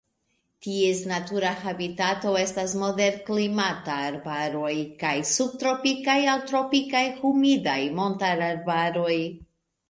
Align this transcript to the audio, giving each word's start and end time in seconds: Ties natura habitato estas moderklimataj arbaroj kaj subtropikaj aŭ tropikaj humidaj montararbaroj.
Ties 0.67 1.01
natura 1.09 1.49
habitato 1.65 2.31
estas 2.43 2.73
moderklimataj 2.83 3.97
arbaroj 4.05 4.71
kaj 5.03 5.13
subtropikaj 5.33 6.17
aŭ 6.35 6.37
tropikaj 6.53 7.05
humidaj 7.21 7.79
montararbaroj. 8.01 9.15